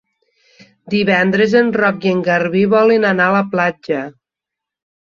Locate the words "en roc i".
1.61-2.15